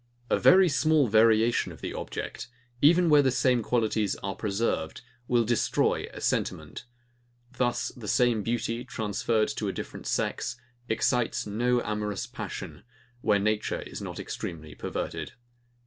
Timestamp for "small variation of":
0.67-1.79